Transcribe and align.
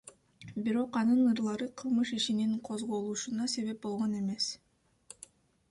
Бирок 0.67 0.95
анын 1.01 1.19
ырлары 1.33 1.67
кылмыш 1.81 2.13
ишинин 2.19 2.57
козголушуна 2.71 3.45
себеп 3.57 3.83
болгон 3.87 4.19
эмес. 4.23 4.51